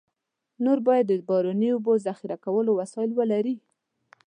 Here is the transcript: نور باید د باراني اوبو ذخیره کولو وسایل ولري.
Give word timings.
نور 0.63 0.77
باید 0.87 1.05
د 1.07 1.13
باراني 1.29 1.69
اوبو 1.73 1.93
ذخیره 2.07 2.37
کولو 2.45 2.71
وسایل 2.79 3.11
ولري. 3.15 3.55